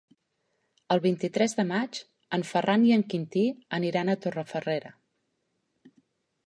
[0.95, 1.99] El vint-i-tres de maig
[2.39, 3.45] en Ferran i en Quintí
[3.81, 4.93] aniran a Torrefarrera.